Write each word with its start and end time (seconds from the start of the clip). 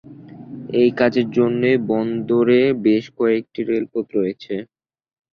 এই 0.73 0.89
কাজের 0.99 1.27
জন্য 1.31 1.61
বন্দরে 1.89 2.61
বেশ 2.85 3.05
কয়েকটি 3.17 3.59
রেলপথ 3.63 4.05
রয়েছে। 4.17 4.55